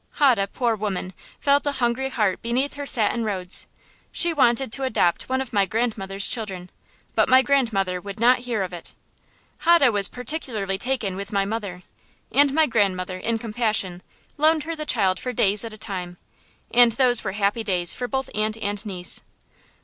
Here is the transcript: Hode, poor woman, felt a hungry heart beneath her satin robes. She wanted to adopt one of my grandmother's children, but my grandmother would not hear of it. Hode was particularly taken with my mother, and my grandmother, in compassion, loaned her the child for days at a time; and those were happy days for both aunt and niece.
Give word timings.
Hode, 0.13 0.49
poor 0.51 0.75
woman, 0.75 1.13
felt 1.39 1.67
a 1.67 1.73
hungry 1.73 2.09
heart 2.09 2.41
beneath 2.41 2.73
her 2.73 2.87
satin 2.87 3.23
robes. 3.23 3.67
She 4.11 4.33
wanted 4.33 4.71
to 4.71 4.81
adopt 4.83 5.29
one 5.29 5.41
of 5.41 5.53
my 5.53 5.67
grandmother's 5.67 6.27
children, 6.27 6.71
but 7.13 7.29
my 7.29 7.43
grandmother 7.43 8.01
would 8.01 8.19
not 8.19 8.39
hear 8.49 8.63
of 8.63 8.73
it. 8.73 8.95
Hode 9.59 9.93
was 9.93 10.07
particularly 10.07 10.79
taken 10.79 11.15
with 11.15 11.31
my 11.31 11.45
mother, 11.45 11.83
and 12.31 12.51
my 12.51 12.65
grandmother, 12.65 13.19
in 13.19 13.37
compassion, 13.37 14.01
loaned 14.37 14.63
her 14.63 14.75
the 14.75 14.87
child 14.87 15.19
for 15.19 15.33
days 15.33 15.63
at 15.63 15.71
a 15.71 15.77
time; 15.77 16.17
and 16.71 16.93
those 16.93 17.23
were 17.23 17.33
happy 17.33 17.63
days 17.63 17.93
for 17.93 18.07
both 18.07 18.31
aunt 18.33 18.57
and 18.57 18.83
niece. 18.87 19.21